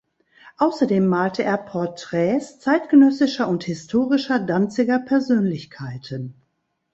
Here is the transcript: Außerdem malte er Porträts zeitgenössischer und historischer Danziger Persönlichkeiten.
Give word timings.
Außerdem 0.57 1.05
malte 1.05 1.43
er 1.43 1.57
Porträts 1.57 2.59
zeitgenössischer 2.59 3.47
und 3.47 3.63
historischer 3.65 4.39
Danziger 4.39 4.97
Persönlichkeiten. 4.97 6.33